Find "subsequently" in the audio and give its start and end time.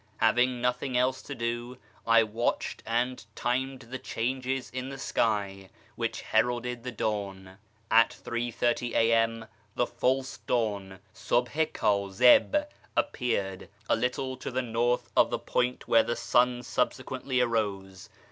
16.63-17.39